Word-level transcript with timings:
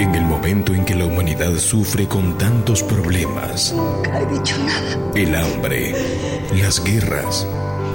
En 0.00 0.14
el 0.14 0.24
momento 0.24 0.72
en 0.72 0.86
que 0.86 0.94
la 0.94 1.04
humanidad 1.04 1.54
sufre 1.58 2.08
con 2.08 2.38
tantos 2.38 2.82
problemas. 2.82 3.74
Nunca 3.74 4.18
he 4.18 4.26
dicho 4.32 4.56
nada. 4.56 4.98
El 5.14 5.34
hambre, 5.34 5.94
las 6.58 6.82
guerras, 6.82 7.46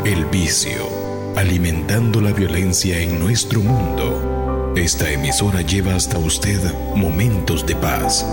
el 0.05 0.25
vicio, 0.25 0.87
alimentando 1.35 2.21
la 2.21 2.31
violencia 2.31 2.99
en 2.99 3.17
nuestro 3.17 3.59
mundo. 3.59 4.73
Esta 4.75 5.09
emisora 5.09 5.61
lleva 5.61 5.95
hasta 5.95 6.19
usted 6.19 6.59
momentos 6.95 7.65
de 7.65 7.75
paz, 7.75 8.23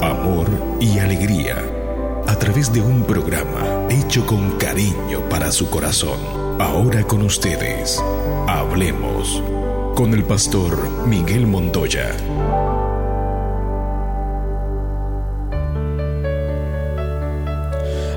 amor 0.00 0.48
y 0.80 0.98
alegría 0.98 1.62
a 2.26 2.34
través 2.38 2.72
de 2.72 2.80
un 2.80 3.02
programa 3.04 3.88
hecho 3.90 4.24
con 4.24 4.52
cariño 4.52 5.20
para 5.28 5.52
su 5.52 5.68
corazón. 5.68 6.18
Ahora 6.58 7.02
con 7.02 7.20
ustedes, 7.20 8.02
hablemos 8.46 9.42
con 9.94 10.14
el 10.14 10.24
pastor 10.24 11.06
Miguel 11.06 11.46
Montoya. 11.46 12.16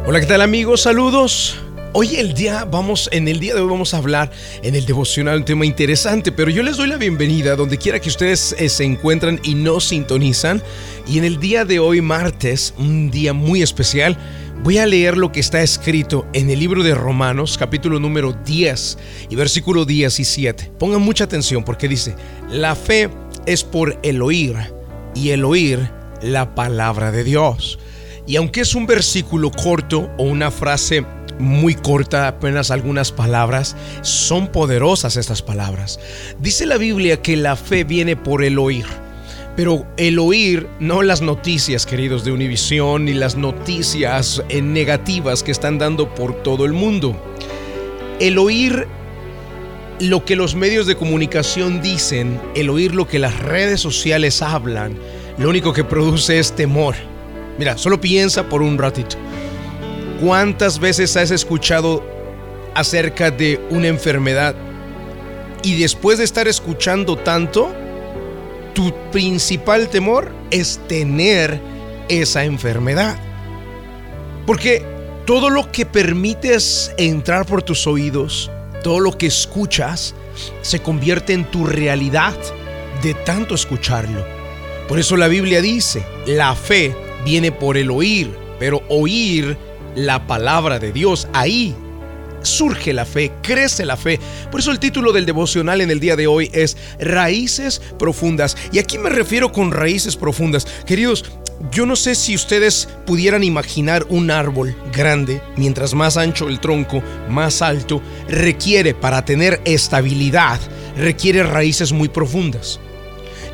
Hola, 0.03 0.19
¿qué 0.19 0.25
tal 0.25 0.41
amigos? 0.41 0.81
Saludos. 0.81 1.59
Hoy 1.93 2.15
el 2.15 2.33
día 2.33 2.65
vamos 2.65 3.07
en 3.11 3.27
el 3.27 3.39
día 3.39 3.53
de 3.53 3.61
hoy 3.61 3.69
vamos 3.69 3.93
a 3.93 3.97
hablar 3.97 4.31
en 4.63 4.73
el 4.73 4.87
devocional 4.87 5.37
un 5.37 5.45
tema 5.45 5.63
interesante, 5.63 6.31
pero 6.31 6.49
yo 6.49 6.63
les 6.63 6.77
doy 6.77 6.87
la 6.87 6.97
bienvenida 6.97 7.55
donde 7.55 7.77
quiera 7.77 7.99
que 7.99 8.09
ustedes 8.09 8.55
eh, 8.57 8.67
se 8.67 8.83
encuentran 8.83 9.39
y 9.43 9.53
nos 9.53 9.85
sintonizan. 9.85 10.63
Y 11.07 11.19
en 11.19 11.23
el 11.23 11.39
día 11.39 11.65
de 11.65 11.77
hoy 11.77 12.01
martes, 12.01 12.73
un 12.79 13.11
día 13.11 13.33
muy 13.33 13.61
especial, 13.61 14.17
voy 14.63 14.79
a 14.79 14.87
leer 14.87 15.17
lo 15.17 15.31
que 15.31 15.39
está 15.39 15.61
escrito 15.61 16.25
en 16.33 16.49
el 16.49 16.57
libro 16.57 16.81
de 16.81 16.95
Romanos, 16.95 17.59
capítulo 17.59 17.99
número 17.99 18.33
10 18.33 18.97
y 19.29 19.35
versículo 19.35 19.85
17. 19.85 20.71
Pongan 20.79 21.01
mucha 21.01 21.25
atención 21.25 21.63
porque 21.63 21.87
dice, 21.87 22.15
"La 22.49 22.75
fe 22.75 23.07
es 23.45 23.63
por 23.63 23.99
el 24.01 24.23
oír 24.23 24.55
y 25.13 25.29
el 25.29 25.45
oír 25.45 25.91
la 26.23 26.55
palabra 26.55 27.11
de 27.11 27.23
Dios." 27.23 27.77
Y 28.27 28.35
aunque 28.35 28.61
es 28.61 28.75
un 28.75 28.85
versículo 28.85 29.51
corto 29.51 30.09
o 30.17 30.23
una 30.23 30.51
frase 30.51 31.05
muy 31.39 31.75
corta, 31.75 32.27
apenas 32.27 32.71
algunas 32.71 33.11
palabras, 33.11 33.75
son 34.01 34.47
poderosas 34.47 35.17
estas 35.17 35.41
palabras. 35.41 35.99
Dice 36.39 36.65
la 36.65 36.77
Biblia 36.77 37.21
que 37.21 37.35
la 37.35 37.55
fe 37.55 37.83
viene 37.83 38.15
por 38.15 38.43
el 38.43 38.59
oír. 38.59 38.85
Pero 39.55 39.85
el 39.97 40.17
oír, 40.17 40.67
no 40.79 41.01
las 41.01 41.21
noticias, 41.21 41.85
queridos 41.85 42.23
de 42.23 42.31
Univisión, 42.31 43.05
ni 43.05 43.13
las 43.13 43.35
noticias 43.35 44.41
eh, 44.47 44.61
negativas 44.61 45.43
que 45.43 45.51
están 45.51 45.77
dando 45.77 46.13
por 46.15 46.41
todo 46.41 46.63
el 46.63 46.71
mundo. 46.71 47.21
El 48.19 48.37
oír 48.37 48.87
lo 49.99 50.25
que 50.25 50.35
los 50.35 50.55
medios 50.55 50.87
de 50.87 50.95
comunicación 50.95 51.81
dicen, 51.81 52.39
el 52.55 52.69
oír 52.69 52.95
lo 52.95 53.07
que 53.07 53.19
las 53.19 53.39
redes 53.39 53.81
sociales 53.81 54.41
hablan, 54.41 54.97
lo 55.37 55.49
único 55.49 55.73
que 55.73 55.83
produce 55.83 56.39
es 56.39 56.55
temor. 56.55 56.95
Mira, 57.61 57.77
solo 57.77 58.01
piensa 58.01 58.49
por 58.49 58.63
un 58.63 58.75
ratito. 58.75 59.17
¿Cuántas 60.19 60.79
veces 60.79 61.15
has 61.15 61.29
escuchado 61.29 62.03
acerca 62.73 63.29
de 63.29 63.63
una 63.69 63.87
enfermedad 63.87 64.55
y 65.61 65.79
después 65.79 66.17
de 66.17 66.23
estar 66.23 66.47
escuchando 66.47 67.17
tanto, 67.17 67.71
tu 68.73 68.91
principal 69.11 69.89
temor 69.89 70.33
es 70.49 70.79
tener 70.87 71.61
esa 72.09 72.45
enfermedad? 72.45 73.19
Porque 74.47 74.83
todo 75.27 75.51
lo 75.51 75.71
que 75.71 75.85
permites 75.85 76.91
entrar 76.97 77.45
por 77.45 77.61
tus 77.61 77.85
oídos, 77.85 78.49
todo 78.83 78.99
lo 78.99 79.15
que 79.15 79.27
escuchas, 79.27 80.15
se 80.63 80.79
convierte 80.79 81.33
en 81.33 81.45
tu 81.45 81.67
realidad 81.67 82.33
de 83.03 83.13
tanto 83.13 83.53
escucharlo. 83.53 84.25
Por 84.87 84.97
eso 84.97 85.15
la 85.15 85.27
Biblia 85.27 85.61
dice, 85.61 86.03
la 86.25 86.55
fe 86.55 87.10
viene 87.23 87.51
por 87.51 87.77
el 87.77 87.91
oír, 87.91 88.31
pero 88.59 88.81
oír 88.89 89.57
la 89.95 90.27
palabra 90.27 90.79
de 90.79 90.91
Dios, 90.91 91.27
ahí 91.33 91.75
surge 92.43 92.93
la 92.93 93.05
fe, 93.05 93.31
crece 93.41 93.85
la 93.85 93.97
fe. 93.97 94.19
Por 94.49 94.59
eso 94.59 94.71
el 94.71 94.79
título 94.79 95.11
del 95.11 95.25
devocional 95.25 95.81
en 95.81 95.91
el 95.91 95.99
día 95.99 96.15
de 96.15 96.27
hoy 96.27 96.49
es 96.53 96.77
Raíces 96.99 97.81
Profundas. 97.99 98.57
Y 98.71 98.79
aquí 98.79 98.97
me 98.97 99.09
refiero 99.09 99.51
con 99.51 99.71
raíces 99.71 100.15
profundas. 100.15 100.65
Queridos, 100.85 101.25
yo 101.71 101.85
no 101.85 101.95
sé 101.95 102.15
si 102.15 102.33
ustedes 102.35 102.87
pudieran 103.05 103.43
imaginar 103.43 104.05
un 104.09 104.31
árbol 104.31 104.75
grande, 104.91 105.41
mientras 105.57 105.93
más 105.93 106.17
ancho 106.17 106.49
el 106.49 106.59
tronco, 106.59 107.03
más 107.29 107.61
alto, 107.61 108.01
requiere 108.27 108.93
para 108.95 109.23
tener 109.23 109.61
estabilidad, 109.65 110.59
requiere 110.97 111.43
raíces 111.43 111.91
muy 111.91 112.09
profundas. 112.09 112.79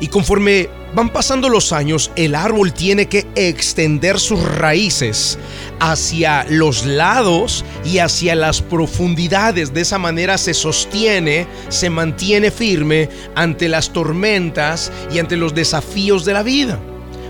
Y 0.00 0.08
conforme 0.08 0.68
van 0.94 1.10
pasando 1.10 1.48
los 1.48 1.72
años, 1.72 2.10
el 2.16 2.34
árbol 2.34 2.72
tiene 2.72 3.06
que 3.06 3.26
extender 3.34 4.18
sus 4.18 4.42
raíces 4.42 5.38
hacia 5.80 6.44
los 6.48 6.86
lados 6.86 7.64
y 7.84 7.98
hacia 7.98 8.34
las 8.34 8.62
profundidades. 8.62 9.74
De 9.74 9.82
esa 9.82 9.98
manera 9.98 10.38
se 10.38 10.54
sostiene, 10.54 11.46
se 11.68 11.90
mantiene 11.90 12.50
firme 12.50 13.08
ante 13.34 13.68
las 13.68 13.92
tormentas 13.92 14.90
y 15.12 15.18
ante 15.18 15.36
los 15.36 15.54
desafíos 15.54 16.24
de 16.24 16.32
la 16.32 16.42
vida. 16.42 16.78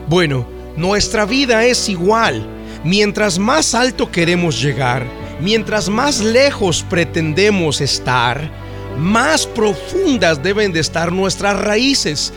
Bueno, 0.09 0.47
nuestra 0.77 1.25
vida 1.25 1.65
es 1.65 1.89
igual. 1.89 2.47
Mientras 2.85 3.39
más 3.39 3.75
alto 3.75 4.11
queremos 4.11 4.63
llegar, 4.63 5.05
mientras 5.41 5.89
más 5.89 6.21
lejos 6.21 6.85
pretendemos 6.89 7.81
estar, 7.81 8.51
más 8.99 9.47
profundas 9.47 10.43
deben 10.43 10.73
de 10.73 10.81
estar 10.81 11.13
nuestras 11.13 11.59
raíces. 11.59 12.33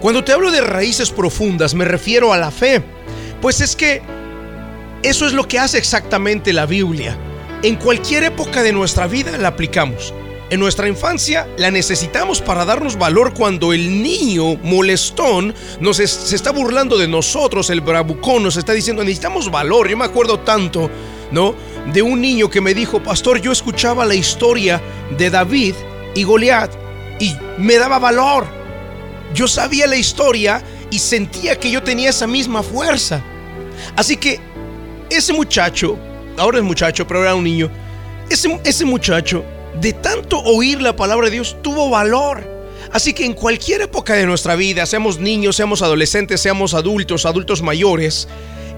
Cuando 0.00 0.22
te 0.22 0.32
hablo 0.32 0.50
de 0.50 0.60
raíces 0.60 1.10
profundas 1.10 1.74
me 1.74 1.84
refiero 1.84 2.32
a 2.32 2.38
la 2.38 2.50
fe, 2.50 2.82
pues 3.40 3.60
es 3.60 3.74
que 3.74 4.02
eso 5.02 5.26
es 5.26 5.32
lo 5.32 5.48
que 5.48 5.58
hace 5.58 5.78
exactamente 5.78 6.52
la 6.52 6.66
Biblia. 6.66 7.16
En 7.62 7.76
cualquier 7.76 8.24
época 8.24 8.62
de 8.62 8.72
nuestra 8.72 9.06
vida 9.06 9.36
la 9.38 9.48
aplicamos. 9.48 10.12
En 10.50 10.60
nuestra 10.60 10.88
infancia 10.88 11.48
la 11.56 11.70
necesitamos 11.70 12.42
para 12.42 12.66
darnos 12.66 12.98
valor 12.98 13.32
cuando 13.32 13.72
el 13.72 14.02
niño 14.02 14.56
molestón 14.56 15.54
nos 15.80 15.96
se 15.96 16.36
está 16.36 16.52
burlando 16.52 16.98
de 16.98 17.08
nosotros, 17.08 17.70
el 17.70 17.80
bravucón 17.80 18.42
nos 18.42 18.58
está 18.58 18.74
diciendo 18.74 19.02
necesitamos 19.02 19.50
valor. 19.50 19.88
Yo 19.88 19.96
me 19.96 20.04
acuerdo 20.04 20.40
tanto, 20.40 20.90
¿no? 21.32 21.54
De 21.92 22.02
un 22.02 22.20
niño 22.20 22.50
que 22.50 22.60
me 22.60 22.74
dijo, 22.74 23.02
pastor, 23.02 23.40
yo 23.40 23.52
escuchaba 23.52 24.04
la 24.04 24.14
historia 24.14 24.82
de 25.16 25.30
David 25.30 25.74
y 26.14 26.22
Goliat 26.22 26.70
y 27.18 27.36
me 27.58 27.76
daba 27.76 27.98
valor. 27.98 28.46
Yo 29.34 29.48
sabía 29.48 29.86
la 29.86 29.96
historia 29.96 30.62
y 30.90 30.98
sentía 30.98 31.58
que 31.58 31.70
yo 31.70 31.82
tenía 31.82 32.10
esa 32.10 32.26
misma 32.26 32.62
fuerza. 32.62 33.22
Así 33.96 34.16
que 34.16 34.40
ese 35.10 35.32
muchacho, 35.32 35.98
ahora 36.36 36.58
es 36.58 36.64
muchacho, 36.64 37.06
pero 37.06 37.22
era 37.22 37.34
un 37.34 37.44
niño, 37.44 37.70
ese, 38.30 38.60
ese 38.64 38.84
muchacho, 38.84 39.44
de 39.80 39.92
tanto 39.92 40.40
oír 40.40 40.80
la 40.80 40.94
palabra 40.94 41.26
de 41.26 41.32
Dios, 41.32 41.56
tuvo 41.62 41.90
valor. 41.90 42.54
Así 42.92 43.12
que 43.12 43.24
en 43.24 43.34
cualquier 43.34 43.82
época 43.82 44.14
de 44.14 44.26
nuestra 44.26 44.54
vida, 44.54 44.86
seamos 44.86 45.18
niños, 45.18 45.56
seamos 45.56 45.82
adolescentes, 45.82 46.40
seamos 46.40 46.74
adultos, 46.74 47.26
adultos 47.26 47.60
mayores, 47.60 48.28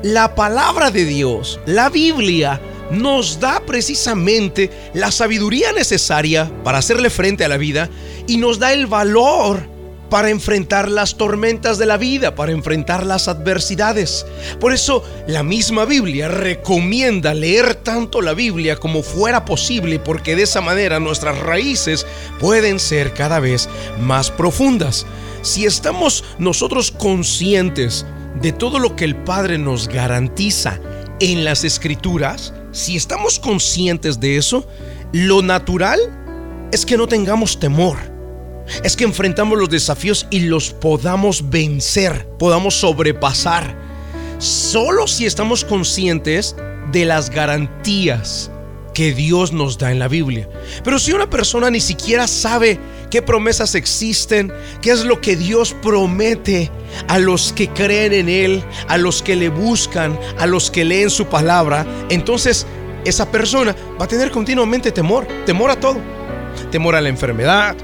la 0.03 0.35
palabra 0.35 0.91
de 0.91 1.05
Dios, 1.05 1.61
la 1.67 1.91
Biblia, 1.91 2.61
nos 2.91 3.41
da 3.41 3.61
precisamente 3.67 4.71
la 4.95 5.11
sabiduría 5.11 5.73
necesaria 5.73 6.51
para 6.65 6.79
hacerle 6.79 7.11
frente 7.11 7.45
a 7.45 7.49
la 7.49 7.57
vida 7.57 7.89
y 8.27 8.37
nos 8.37 8.59
da 8.59 8.73
el 8.73 8.87
valor 8.87 9.77
para 10.11 10.31
enfrentar 10.31 10.89
las 10.89 11.17
tormentas 11.17 11.79
de 11.79 11.87
la 11.87 11.97
vida, 11.97 12.35
para 12.35 12.53
enfrentar 12.53 13.05
las 13.05 13.29
adversidades. 13.29 14.25
Por 14.61 14.73
eso 14.73 15.05
la 15.27 15.43
misma 15.43 15.85
Biblia 15.85 16.29
recomienda 16.29 17.35
leer 17.35 17.75
tanto 17.75 18.23
la 18.23 18.35
Biblia 18.35 18.77
como 18.77 19.03
fuera 19.03 19.45
posible, 19.45 19.99
porque 19.99 20.37
de 20.37 20.43
esa 20.43 20.61
manera 20.61 21.01
nuestras 21.01 21.39
raíces 21.41 22.07
pueden 22.39 22.79
ser 22.79 23.15
cada 23.15 23.41
vez 23.41 23.69
más 24.01 24.31
profundas. 24.31 25.07
Si 25.43 25.65
estamos 25.65 26.25
nosotros 26.39 26.91
conscientes 26.91 28.07
de 28.41 28.53
todo 28.53 28.79
lo 28.79 28.97
que 28.97 29.05
el 29.05 29.17
Padre 29.17 29.59
nos 29.59 29.89
garantiza 29.89 30.79
en 31.21 31.45
las 31.45 31.65
escrituras, 31.65 32.53
si 32.77 32.97
estamos 32.97 33.39
conscientes 33.39 34.21
de 34.21 34.37
eso, 34.37 34.67
lo 35.13 35.43
natural 35.43 35.99
es 36.73 36.85
que 36.85 36.97
no 36.97 37.07
tengamos 37.07 37.59
temor 37.59 37.97
es 38.83 38.97
que 38.97 39.05
enfrentamos 39.05 39.59
los 39.59 39.71
desafíos 39.71 40.27
y 40.31 40.41
los 40.41 40.71
podamos 40.71 41.51
vencer, 41.51 42.27
podamos 42.39 42.75
sobrepasar. 42.75 43.77
Solo 44.39 45.07
si 45.07 45.25
estamos 45.25 45.65
conscientes 45.65 46.57
de 46.93 47.05
las 47.05 47.31
garantías 47.31 48.51
que 48.93 49.13
Dios 49.13 49.53
nos 49.53 49.79
da 49.79 49.93
en 49.93 49.99
la 49.99 50.09
Biblia. 50.09 50.49
Pero 50.83 50.99
si 50.99 51.13
una 51.13 51.29
persona 51.31 51.71
ni 51.71 51.81
siquiera 51.81 52.27
sabe 52.27 52.79
qué 53.17 53.23
promesas 53.23 53.75
existen, 53.75 54.53
qué 54.83 54.91
es 54.91 55.07
lo 55.07 55.23
que 55.23 55.37
Dios 55.37 55.75
promete 55.81 56.71
a 57.09 57.19
los 57.19 57.51
que 57.55 57.71
creen 57.71 58.13
en 58.13 58.29
Él, 58.29 58.63
a 58.89 58.99
los 58.99 59.23
que 59.23 59.37
le 59.37 59.49
buscan, 59.49 60.21
a 60.39 60.45
los 60.45 60.71
que 60.71 60.85
leen 60.85 61.09
su 61.09 61.25
palabra, 61.25 61.87
entonces 62.11 62.67
esa 63.07 63.33
persona 63.33 63.75
va 63.99 64.05
a 64.05 64.07
tener 64.07 64.31
continuamente 64.31 64.93
temor, 64.93 65.27
temor 65.47 65.71
a 65.71 65.81
todo. 65.81 65.99
Temor 66.71 66.95
a 66.95 67.01
la 67.01 67.09
enfermedad, 67.09 67.75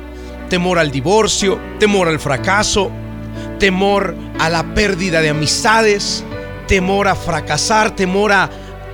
temor 0.50 0.78
al 0.78 0.90
divorcio, 0.90 1.58
temor 1.78 2.08
al 2.08 2.20
fracaso, 2.20 2.90
temor 3.58 4.14
a 4.38 4.50
la 4.50 4.74
pérdida 4.74 5.22
de 5.22 5.30
amistades, 5.30 6.24
temor 6.68 7.08
a 7.08 7.14
fracasar, 7.14 7.96
temor 7.96 8.32
a, 8.32 8.50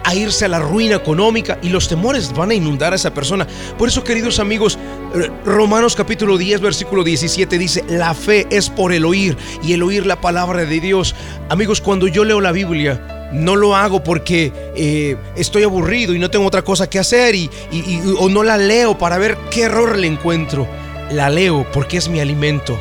a 0.08 0.14
irse 0.14 0.46
a 0.46 0.48
la 0.48 0.58
ruina 0.58 0.96
económica 0.96 1.58
y 1.60 1.68
los 1.68 1.86
temores 1.86 2.32
van 2.32 2.50
a 2.50 2.54
inundar 2.54 2.94
a 2.94 2.96
esa 2.96 3.12
persona. 3.12 3.46
Por 3.76 3.88
eso, 3.88 4.02
queridos 4.02 4.38
amigos, 4.38 4.78
eh, 5.14 5.30
Romanos 5.44 5.94
capítulo 5.94 6.38
10, 6.38 6.62
versículo 6.62 7.04
17 7.04 7.58
dice, 7.58 7.84
la 7.90 8.14
fe 8.14 8.46
es 8.48 8.70
por 8.70 8.94
el 8.94 9.04
oír 9.04 9.36
y 9.62 9.74
el 9.74 9.82
oír 9.82 10.06
la 10.06 10.18
palabra 10.18 10.64
de 10.64 10.80
Dios. 10.80 11.14
Amigos, 11.50 11.82
cuando 11.82 12.08
yo 12.08 12.24
leo 12.24 12.40
la 12.40 12.52
Biblia, 12.52 13.28
no 13.34 13.54
lo 13.54 13.76
hago 13.76 14.02
porque 14.02 14.50
eh, 14.74 15.18
estoy 15.36 15.64
aburrido 15.64 16.14
y 16.14 16.18
no 16.18 16.30
tengo 16.30 16.46
otra 16.46 16.62
cosa 16.62 16.88
que 16.88 16.98
hacer 16.98 17.34
y, 17.34 17.50
o 18.18 18.30
no 18.30 18.42
la 18.42 18.56
leo 18.56 18.96
para 18.96 19.18
ver 19.18 19.36
qué 19.50 19.64
error 19.64 19.98
le 19.98 20.06
encuentro. 20.06 20.66
La 21.10 21.28
leo 21.28 21.66
porque 21.70 21.98
es 21.98 22.08
mi 22.08 22.20
alimento 22.20 22.78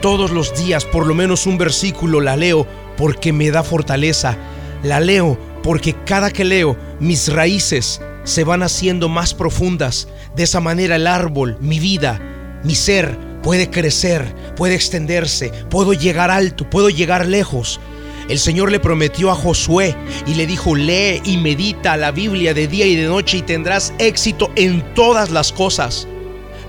todos 0.00 0.30
los 0.30 0.54
días 0.56 0.86
por 0.86 1.06
lo 1.06 1.14
menos 1.14 1.44
un 1.44 1.58
versículo 1.58 2.22
la 2.22 2.36
leo 2.36 2.66
porque 2.96 3.34
me 3.34 3.50
da 3.50 3.62
fortaleza. 3.62 4.38
La 4.82 4.98
leo 4.98 5.49
porque 5.62 5.94
cada 6.04 6.30
que 6.30 6.44
leo 6.44 6.76
mis 6.98 7.32
raíces 7.32 8.00
se 8.24 8.44
van 8.44 8.62
haciendo 8.62 9.08
más 9.08 9.34
profundas. 9.34 10.08
De 10.34 10.44
esa 10.44 10.60
manera 10.60 10.96
el 10.96 11.06
árbol, 11.06 11.56
mi 11.60 11.78
vida, 11.78 12.20
mi 12.64 12.74
ser 12.74 13.18
puede 13.42 13.70
crecer, 13.70 14.34
puede 14.56 14.74
extenderse, 14.74 15.50
puedo 15.70 15.92
llegar 15.92 16.30
alto, 16.30 16.68
puedo 16.68 16.90
llegar 16.90 17.26
lejos. 17.26 17.80
El 18.28 18.38
Señor 18.38 18.70
le 18.70 18.78
prometió 18.78 19.30
a 19.30 19.34
Josué 19.34 19.96
y 20.26 20.34
le 20.34 20.46
dijo, 20.46 20.76
lee 20.76 21.20
y 21.24 21.38
medita 21.38 21.96
la 21.96 22.12
Biblia 22.12 22.54
de 22.54 22.68
día 22.68 22.86
y 22.86 22.94
de 22.94 23.06
noche 23.06 23.38
y 23.38 23.42
tendrás 23.42 23.92
éxito 23.98 24.52
en 24.56 24.94
todas 24.94 25.30
las 25.30 25.52
cosas 25.52 26.06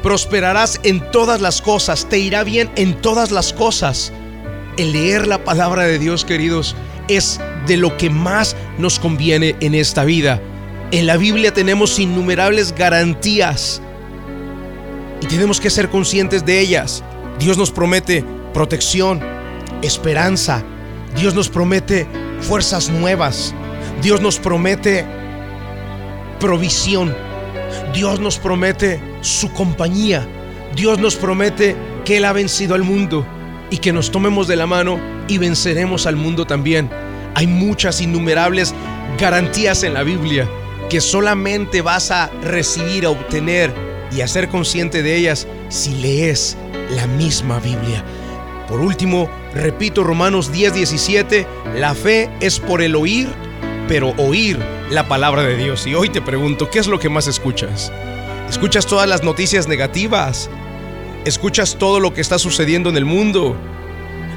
prosperarás 0.02 0.80
en 0.84 1.00
todas 1.12 1.42
las 1.42 1.62
cosas, 1.62 2.08
te 2.10 2.20
irá 2.20 2.44
bien 2.44 2.72
en 2.76 3.00
todas 3.02 3.32
las 3.32 3.54
cosas. 3.54 4.12
El 4.78 4.94
leer 4.94 5.28
la 5.28 5.44
palabra 5.44 5.84
de 5.84 6.00
Dios, 6.00 6.26
queridos, 6.26 6.76
es 7.08 7.40
de 7.68 7.78
lo 7.78 7.96
que 7.98 8.10
más 8.10 8.56
nos 8.82 9.00
conviene 9.00 9.56
en 9.62 9.76
esta 9.76 10.04
vida. 10.04 10.42
En 10.92 11.08
la 11.08 11.18
Biblia 11.18 11.54
tenemos 11.54 12.00
innumerables 12.00 12.76
garantías 12.76 13.82
y 15.22 15.28
tenemos 15.28 15.62
que 15.62 15.70
ser 15.70 15.90
conscientes 15.90 16.46
de 16.46 16.60
ellas. 16.60 17.04
Dios 17.40 17.58
nos 17.58 17.72
promete 17.72 18.26
protección, 18.54 19.22
esperanza. 19.82 20.64
Dios 21.16 21.34
nos 21.34 21.50
promete 21.50 22.08
fuerzas 22.42 22.90
nuevas. 22.90 23.54
Dios 24.02 24.22
nos 24.22 24.40
promete 24.40 25.06
provisión. 26.40 27.16
Dios 27.94 28.20
nos 28.20 28.38
promete 28.38 29.02
su 29.22 29.52
compañía. 29.54 30.28
Dios 30.76 31.00
nos 31.00 31.16
promete 31.16 31.76
que 32.04 32.18
Él 32.18 32.26
ha 32.26 32.34
vencido 32.34 32.76
al 32.76 32.84
mundo 32.84 33.26
y 33.70 33.78
que 33.78 33.94
nos 33.94 34.12
tomemos 34.12 34.48
de 34.48 34.56
la 34.56 34.68
mano 34.68 35.00
y 35.28 35.38
venceremos 35.38 36.06
al 36.06 36.16
mundo 36.16 36.46
también. 36.46 36.90
Hay 37.36 37.48
muchas 37.48 38.02
innumerables 38.02 38.74
garantías 39.18 39.84
en 39.84 39.94
la 39.94 40.04
Biblia 40.04 40.50
que 40.90 41.02
solamente 41.02 41.82
vas 41.82 42.12
a 42.12 42.30
recibir, 42.44 43.06
a 43.06 43.10
obtener 43.10 43.74
y 44.12 44.22
a 44.22 44.28
ser 44.28 44.50
consciente 44.50 45.04
de 45.04 45.16
ellas 45.16 45.48
si 45.70 45.96
lees 45.96 46.58
la 46.96 47.08
misma 47.08 47.60
Biblia. 47.60 48.04
Por 48.68 48.82
último, 48.82 49.30
repito 49.54 50.04
Romanos 50.04 50.52
10, 50.52 50.74
17, 50.74 51.48
la 51.76 51.94
fe 51.94 52.30
es 52.40 52.60
por 52.60 52.82
el 52.82 52.96
oír, 52.96 53.30
pero 53.88 54.14
oír 54.18 54.60
la 54.90 55.08
palabra 55.08 55.44
de 55.44 55.56
Dios. 55.56 55.88
Y 55.88 55.96
hoy 55.96 56.10
te 56.10 56.22
pregunto, 56.22 56.70
¿qué 56.70 56.80
es 56.80 56.88
lo 56.88 57.00
que 57.00 57.10
más 57.10 57.28
escuchas? 57.28 57.92
Escuchas 58.50 58.86
todas 58.86 59.08
las 59.08 59.24
noticias 59.24 59.68
negativas. 59.68 60.50
Escuchas 61.24 61.78
todo 61.78 62.00
lo 62.00 62.14
que 62.14 62.22
está 62.22 62.38
sucediendo 62.38 62.90
en 62.90 62.98
el 62.98 63.06
mundo. 63.06 63.56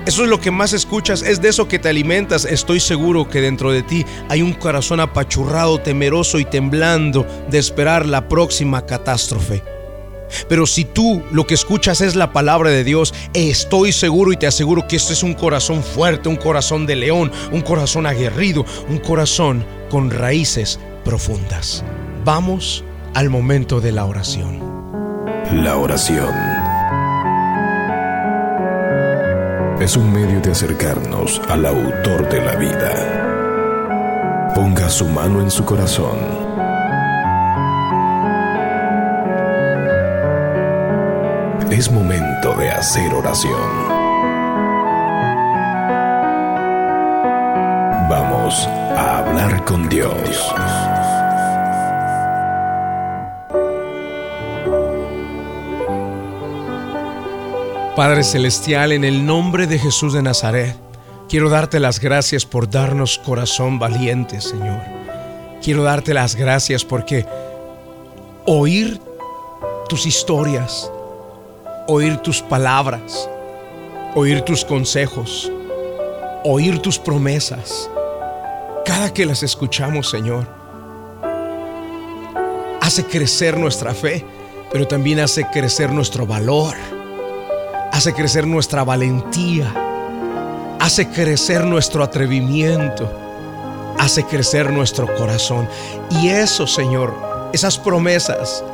Eso 0.06 0.22
es 0.22 0.28
lo 0.28 0.38
que 0.38 0.50
más 0.50 0.74
escuchas, 0.74 1.22
es 1.22 1.40
de 1.40 1.48
eso 1.48 1.66
que 1.66 1.78
te 1.78 1.88
alimentas. 1.88 2.44
Estoy 2.44 2.78
seguro 2.78 3.26
que 3.26 3.40
dentro 3.40 3.72
de 3.72 3.82
ti 3.82 4.04
hay 4.28 4.42
un 4.42 4.52
corazón 4.52 5.00
apachurrado, 5.00 5.80
temeroso 5.80 6.38
y 6.38 6.44
temblando 6.44 7.26
de 7.48 7.58
esperar 7.58 8.04
la 8.04 8.28
próxima 8.28 8.84
catástrofe. 8.84 9.62
Pero 10.46 10.66
si 10.66 10.84
tú 10.84 11.22
lo 11.30 11.46
que 11.46 11.54
escuchas 11.54 12.02
es 12.02 12.16
la 12.16 12.34
palabra 12.34 12.68
de 12.68 12.84
Dios, 12.84 13.14
estoy 13.32 13.92
seguro 13.92 14.30
y 14.32 14.36
te 14.36 14.46
aseguro 14.46 14.86
que 14.86 14.96
este 14.96 15.14
es 15.14 15.22
un 15.22 15.32
corazón 15.32 15.82
fuerte, 15.82 16.28
un 16.28 16.36
corazón 16.36 16.84
de 16.84 16.96
león, 16.96 17.32
un 17.50 17.62
corazón 17.62 18.06
aguerrido, 18.06 18.66
un 18.90 18.98
corazón 18.98 19.64
con 19.88 20.10
raíces 20.10 20.78
profundas. 21.02 21.82
Vamos 22.26 22.84
al 23.14 23.30
momento 23.30 23.80
de 23.80 23.92
la 23.92 24.04
oración. 24.04 24.60
La 25.52 25.76
oración 25.76 26.53
es 29.84 29.96
un 29.98 30.10
medio 30.10 30.40
de 30.40 30.50
acercarnos 30.50 31.40
al 31.46 31.66
autor 31.66 32.26
de 32.30 32.40
la 32.40 32.56
vida. 32.56 34.50
Ponga 34.54 34.88
su 34.88 35.06
mano 35.06 35.42
en 35.42 35.50
su 35.50 35.62
corazón. 35.62 36.16
Es 41.70 41.92
momento 41.92 42.54
de 42.56 42.70
hacer 42.70 43.12
oración. 43.12 43.60
Vamos 48.08 48.66
a 48.96 49.18
hablar 49.18 49.66
con 49.66 49.86
Dios. 49.90 50.54
Padre 57.96 58.24
Celestial, 58.24 58.90
en 58.90 59.04
el 59.04 59.24
nombre 59.24 59.68
de 59.68 59.78
Jesús 59.78 60.14
de 60.14 60.22
Nazaret, 60.22 60.74
quiero 61.28 61.48
darte 61.48 61.78
las 61.78 62.00
gracias 62.00 62.44
por 62.44 62.68
darnos 62.68 63.18
corazón 63.18 63.78
valiente, 63.78 64.40
Señor. 64.40 64.80
Quiero 65.62 65.84
darte 65.84 66.12
las 66.12 66.34
gracias 66.34 66.84
porque 66.84 67.24
oír 68.46 69.00
tus 69.88 70.06
historias, 70.06 70.90
oír 71.86 72.16
tus 72.16 72.42
palabras, 72.42 73.30
oír 74.16 74.40
tus 74.40 74.64
consejos, 74.64 75.52
oír 76.42 76.80
tus 76.80 76.98
promesas, 76.98 77.88
cada 78.84 79.14
que 79.14 79.24
las 79.24 79.44
escuchamos, 79.44 80.10
Señor, 80.10 80.48
hace 82.80 83.04
crecer 83.04 83.56
nuestra 83.56 83.94
fe, 83.94 84.24
pero 84.72 84.84
también 84.88 85.20
hace 85.20 85.46
crecer 85.52 85.92
nuestro 85.92 86.26
valor 86.26 86.74
hace 87.94 88.12
crecer 88.12 88.44
nuestra 88.44 88.82
valentía, 88.82 89.72
hace 90.80 91.08
crecer 91.08 91.64
nuestro 91.64 92.02
atrevimiento, 92.02 93.08
hace 94.00 94.24
crecer 94.24 94.72
nuestro 94.72 95.06
corazón. 95.14 95.68
Y 96.10 96.28
eso, 96.28 96.66
Señor, 96.66 97.14
esas 97.52 97.78
promesas, 97.78 98.64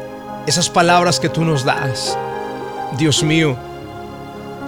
esas 0.47 0.71
palabras 0.71 1.21
que 1.21 1.29
tú 1.29 1.45
nos 1.45 1.67
das, 1.67 2.17
Dios 2.97 3.23
mío, 3.23 3.57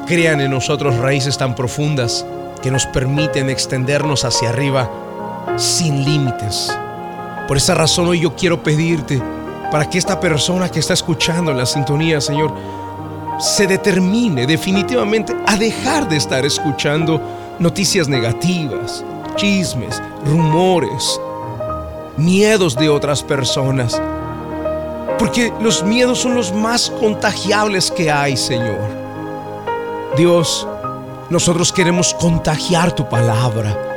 crean 0.06 0.42
en 0.42 0.50
nosotros 0.50 0.98
raíces 0.98 1.38
tan 1.38 1.54
profundas 1.54 2.26
que 2.60 2.70
nos 2.70 2.84
permiten 2.84 3.48
extendernos 3.48 4.26
hacia 4.26 4.50
arriba 4.50 4.90
sin 5.56 6.04
límites. 6.04 6.70
Por 7.48 7.56
esa 7.56 7.74
razón 7.74 8.06
hoy 8.06 8.20
yo 8.20 8.36
quiero 8.36 8.62
pedirte 8.62 9.18
para 9.70 9.88
que 9.88 9.96
esta 9.96 10.20
persona 10.20 10.68
que 10.68 10.78
está 10.78 10.92
escuchando 10.92 11.54
la 11.54 11.64
sintonía, 11.64 12.20
Señor, 12.20 12.81
se 13.38 13.66
determine 13.66 14.46
definitivamente 14.46 15.34
a 15.46 15.56
dejar 15.56 16.08
de 16.08 16.16
estar 16.16 16.44
escuchando 16.44 17.20
noticias 17.58 18.08
negativas, 18.08 19.04
chismes, 19.36 20.02
rumores, 20.24 21.20
miedos 22.16 22.76
de 22.76 22.88
otras 22.88 23.22
personas. 23.22 24.00
Porque 25.18 25.52
los 25.60 25.82
miedos 25.82 26.18
son 26.18 26.34
los 26.34 26.52
más 26.52 26.90
contagiables 26.90 27.90
que 27.90 28.10
hay, 28.10 28.36
Señor. 28.36 28.80
Dios, 30.16 30.66
nosotros 31.30 31.72
queremos 31.72 32.14
contagiar 32.14 32.92
tu 32.94 33.08
palabra. 33.08 33.91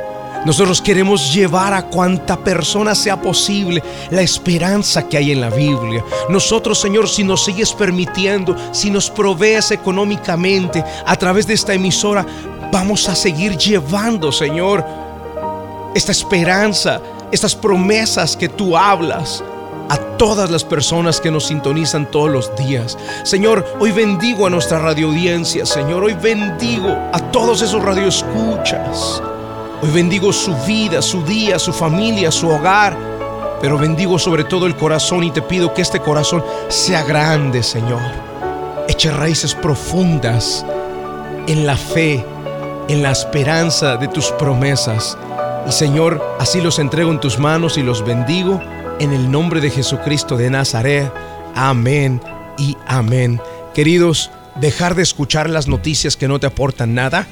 Nosotros 0.46 0.80
queremos 0.80 1.34
llevar 1.34 1.74
a 1.74 1.82
cuanta 1.88 2.36
persona 2.36 2.94
sea 2.94 3.20
posible 3.20 3.82
la 4.12 4.22
esperanza 4.22 5.08
que 5.08 5.16
hay 5.16 5.32
en 5.32 5.40
la 5.40 5.50
Biblia. 5.50 6.04
Nosotros, 6.28 6.78
Señor, 6.78 7.08
si 7.08 7.24
nos 7.24 7.44
sigues 7.44 7.72
permitiendo, 7.72 8.54
si 8.70 8.88
nos 8.88 9.10
provees 9.10 9.72
económicamente 9.72 10.84
a 11.04 11.16
través 11.16 11.48
de 11.48 11.54
esta 11.54 11.74
emisora, 11.74 12.24
vamos 12.70 13.08
a 13.08 13.16
seguir 13.16 13.58
llevando, 13.58 14.30
Señor, 14.30 14.86
esta 15.96 16.12
esperanza, 16.12 17.00
estas 17.32 17.56
promesas 17.56 18.36
que 18.36 18.48
tú 18.48 18.76
hablas 18.76 19.42
a 19.88 19.96
todas 20.16 20.48
las 20.48 20.62
personas 20.62 21.20
que 21.20 21.32
nos 21.32 21.46
sintonizan 21.46 22.08
todos 22.08 22.30
los 22.30 22.54
días. 22.54 22.96
Señor, 23.24 23.66
hoy 23.80 23.90
bendigo 23.90 24.46
a 24.46 24.50
nuestra 24.50 24.78
radio 24.78 25.08
audiencia, 25.08 25.66
Señor, 25.66 26.04
hoy 26.04 26.14
bendigo 26.14 26.96
a 27.12 27.18
todos 27.32 27.62
esos 27.62 27.82
radioescuchas. 27.82 29.20
Hoy 29.82 29.90
bendigo 29.90 30.32
su 30.32 30.54
vida, 30.64 31.02
su 31.02 31.22
día, 31.22 31.58
su 31.58 31.70
familia, 31.70 32.30
su 32.30 32.48
hogar, 32.48 32.96
pero 33.60 33.76
bendigo 33.76 34.18
sobre 34.18 34.44
todo 34.44 34.66
el 34.66 34.74
corazón 34.74 35.22
y 35.22 35.30
te 35.30 35.42
pido 35.42 35.74
que 35.74 35.82
este 35.82 36.00
corazón 36.00 36.42
sea 36.68 37.02
grande, 37.04 37.62
Señor. 37.62 38.00
Eche 38.88 39.10
raíces 39.10 39.54
profundas 39.54 40.64
en 41.46 41.66
la 41.66 41.76
fe, 41.76 42.24
en 42.88 43.02
la 43.02 43.10
esperanza 43.10 43.98
de 43.98 44.08
tus 44.08 44.30
promesas. 44.32 45.18
Y 45.68 45.72
Señor, 45.72 46.24
así 46.38 46.62
los 46.62 46.78
entrego 46.78 47.10
en 47.10 47.20
tus 47.20 47.38
manos 47.38 47.76
y 47.76 47.82
los 47.82 48.02
bendigo 48.02 48.62
en 48.98 49.12
el 49.12 49.30
nombre 49.30 49.60
de 49.60 49.70
Jesucristo 49.70 50.38
de 50.38 50.48
Nazaret. 50.48 51.12
Amén 51.54 52.22
y 52.56 52.78
amén. 52.86 53.42
Queridos, 53.74 54.30
dejar 54.54 54.94
de 54.94 55.02
escuchar 55.02 55.50
las 55.50 55.68
noticias 55.68 56.16
que 56.16 56.28
no 56.28 56.40
te 56.40 56.46
aportan 56.46 56.94
nada, 56.94 57.26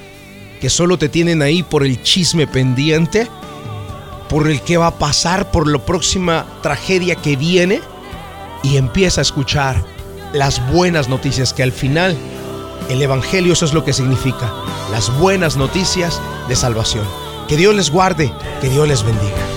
que 0.65 0.71
solo 0.71 0.97
te 0.97 1.11
tienen 1.11 1.43
ahí 1.43 1.63
por 1.63 1.85
el 1.85 2.03
chisme 2.03 2.47
pendiente, 2.47 3.29
por 4.31 4.49
el 4.49 4.63
que 4.63 4.79
va 4.79 4.87
a 4.87 4.99
pasar, 4.99 5.51
por 5.51 5.69
la 5.71 5.79
próxima 5.79 6.47
tragedia 6.63 7.17
que 7.17 7.37
viene, 7.37 7.83
y 8.63 8.79
empieza 8.79 9.21
a 9.21 9.29
escuchar 9.29 9.85
las 10.33 10.67
buenas 10.73 11.11
noticias 11.11 11.53
que 11.53 11.63
al 11.63 11.73
final 11.73 12.17
el 12.89 13.03
Evangelio 13.03 13.53
eso 13.53 13.67
es 13.67 13.75
lo 13.75 13.85
que 13.85 13.93
significa, 13.93 14.51
las 14.91 15.15
buenas 15.19 15.59
noticias 15.59 16.19
de 16.49 16.57
salvación. 16.57 17.05
Que 17.47 17.59
Dios 17.59 17.75
les 17.75 17.91
guarde, 17.91 18.33
que 18.63 18.71
Dios 18.71 18.89
les 18.89 19.03
bendiga. 19.03 19.54